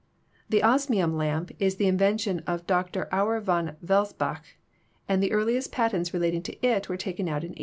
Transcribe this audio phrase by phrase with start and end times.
[0.49, 3.07] The osmium lamp is the invention of Dr.
[3.13, 4.57] Auer von Welsbach,
[5.07, 7.57] and the earliest patents relating to it were taken out in 1898.